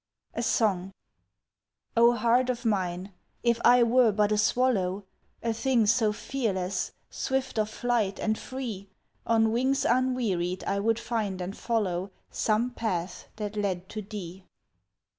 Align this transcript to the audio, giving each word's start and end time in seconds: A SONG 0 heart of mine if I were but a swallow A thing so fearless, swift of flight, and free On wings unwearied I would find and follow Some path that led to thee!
A 0.33 0.41
SONG 0.41 0.93
0 1.93 2.13
heart 2.13 2.49
of 2.49 2.65
mine 2.65 3.13
if 3.43 3.61
I 3.63 3.83
were 3.83 4.11
but 4.11 4.31
a 4.31 4.37
swallow 4.39 5.05
A 5.43 5.53
thing 5.53 5.85
so 5.85 6.11
fearless, 6.11 6.91
swift 7.11 7.59
of 7.59 7.69
flight, 7.69 8.17
and 8.19 8.35
free 8.35 8.89
On 9.27 9.51
wings 9.51 9.85
unwearied 9.85 10.63
I 10.63 10.79
would 10.79 10.97
find 10.97 11.39
and 11.39 11.55
follow 11.55 12.09
Some 12.31 12.71
path 12.71 13.27
that 13.35 13.55
led 13.55 13.89
to 13.89 14.01
thee! 14.01 14.43